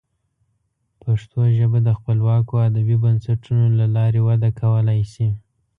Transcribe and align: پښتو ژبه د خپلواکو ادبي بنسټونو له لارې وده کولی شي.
پښتو 1.01 1.39
ژبه 1.57 1.79
د 1.87 1.89
خپلواکو 1.97 2.53
ادبي 2.67 2.97
بنسټونو 3.03 3.65
له 3.79 3.85
لارې 3.95 4.19
وده 4.27 4.49
کولی 4.61 5.01
شي. 5.13 5.29